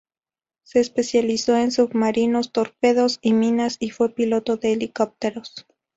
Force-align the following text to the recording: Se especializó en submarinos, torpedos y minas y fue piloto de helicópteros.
Se 0.63 0.79
especializó 0.79 1.55
en 1.57 1.69
submarinos, 1.71 2.51
torpedos 2.51 3.19
y 3.21 3.33
minas 3.33 3.77
y 3.79 3.91
fue 3.91 4.09
piloto 4.15 4.57
de 4.57 4.73
helicópteros. 4.73 5.67